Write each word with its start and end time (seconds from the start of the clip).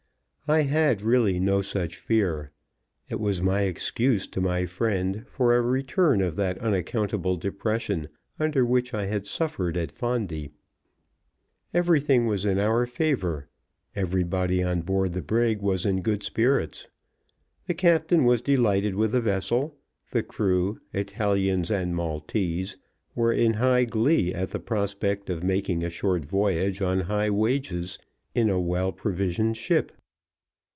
I 0.47 0.63
had 0.63 1.01
really 1.01 1.39
no 1.39 1.61
such 1.61 1.95
fear; 1.95 2.51
it 3.07 3.21
was 3.21 3.41
my 3.41 3.61
excuse 3.61 4.27
to 4.27 4.41
my 4.41 4.65
friend 4.65 5.23
for 5.25 5.55
a 5.55 5.61
return 5.61 6.19
of 6.21 6.35
that 6.35 6.57
unaccountable 6.57 7.37
depression 7.37 8.09
under 8.37 8.65
which 8.65 8.93
I 8.93 9.05
had 9.05 9.25
suffered 9.25 9.77
at 9.77 9.93
Fondi. 9.93 10.51
Everything 11.73 12.25
was 12.25 12.43
in 12.43 12.59
our 12.59 12.85
favor; 12.85 13.47
everybody 13.95 14.61
on 14.61 14.81
board 14.81 15.13
the 15.13 15.21
brig 15.21 15.61
was 15.61 15.85
in 15.85 16.01
good 16.01 16.21
spirits. 16.21 16.89
The 17.67 17.73
captain 17.73 18.25
was 18.25 18.41
delighted 18.41 18.95
with 18.95 19.13
the 19.13 19.21
vessel; 19.21 19.77
the 20.11 20.21
crew, 20.21 20.81
Italians 20.91 21.71
and 21.71 21.95
Maltese, 21.95 22.75
were 23.15 23.31
in 23.31 23.53
high 23.53 23.85
glee 23.85 24.33
at 24.33 24.49
the 24.49 24.59
prospect 24.59 25.29
of 25.29 25.45
making 25.45 25.81
a 25.81 25.89
short 25.89 26.25
voyage 26.25 26.81
on 26.81 27.01
high 27.01 27.29
wages 27.29 27.97
in 28.35 28.49
a 28.49 28.59
well 28.59 28.91
provisioned 28.91 29.55
ship. 29.55 29.93